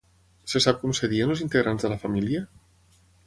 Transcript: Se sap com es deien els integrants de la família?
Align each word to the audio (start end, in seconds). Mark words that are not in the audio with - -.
Se 0.53 0.61
sap 0.65 0.79
com 0.83 0.95
es 0.95 1.01
deien 1.11 1.35
els 1.35 1.45
integrants 1.45 1.87
de 1.87 1.93
la 1.93 2.01
família? 2.05 2.43